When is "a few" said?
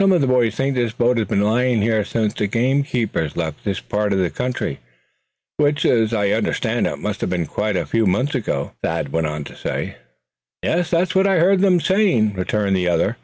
7.76-8.04